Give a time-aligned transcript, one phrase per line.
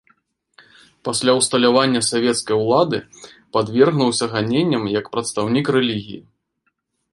[1.09, 2.99] Пасля ўсталявання савецкай улады
[3.57, 6.21] падвергнуўся ганенням як прадстаўнік рэлігіі.